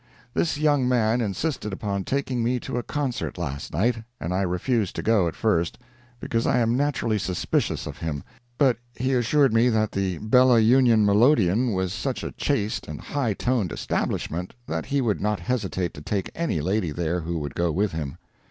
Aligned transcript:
This 0.33 0.57
young 0.57 0.89
man 0.89 1.21
insisted 1.21 1.71
upon 1.71 2.05
taking 2.05 2.43
me 2.43 2.59
to 2.61 2.77
a 2.79 2.81
concert 2.81 3.37
last 3.37 3.71
night, 3.71 3.97
and 4.19 4.33
I 4.33 4.41
refused 4.41 4.95
to 4.95 5.03
go 5.03 5.27
at 5.27 5.35
first, 5.35 5.77
because 6.19 6.47
I 6.47 6.57
am 6.57 6.75
naturally 6.75 7.19
suspicious 7.19 7.85
of 7.85 7.99
him, 7.99 8.23
but 8.57 8.77
he 8.95 9.13
assured 9.13 9.53
me 9.53 9.69
that 9.69 9.91
the 9.91 10.17
Bella 10.17 10.59
Union 10.59 11.05
Melodeon 11.05 11.71
was 11.75 11.93
such 11.93 12.23
a 12.23 12.31
chaste 12.31 12.87
and 12.87 12.99
high 12.99 13.35
toned 13.35 13.71
establishment 13.71 14.55
that 14.65 14.87
he 14.87 15.01
would 15.01 15.21
not 15.21 15.39
hesitate 15.39 15.93
to 15.93 16.01
take 16.01 16.31
any 16.33 16.61
lady 16.61 16.89
there 16.89 17.19
who 17.19 17.37
would 17.37 17.53
go 17.53 17.71
with 17.71 17.91
him. 17.91 18.17